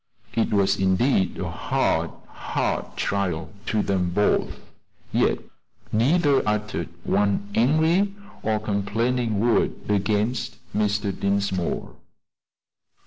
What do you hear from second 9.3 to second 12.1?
word against Mr. Dinsmore.